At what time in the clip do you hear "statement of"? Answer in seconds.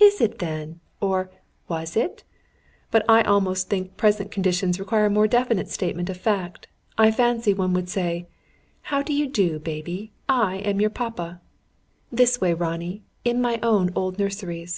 5.68-6.16